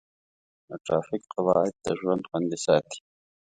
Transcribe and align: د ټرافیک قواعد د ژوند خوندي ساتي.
د 0.67 0.69
ټرافیک 0.85 1.23
قواعد 1.33 1.73
د 1.85 1.87
ژوند 1.99 2.23
خوندي 2.29 2.57
ساتي. 2.65 2.99